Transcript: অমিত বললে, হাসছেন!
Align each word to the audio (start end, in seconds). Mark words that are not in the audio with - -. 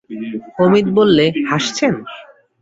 অমিত 0.63 0.87
বললে, 0.97 1.25
হাসছেন! 1.49 1.93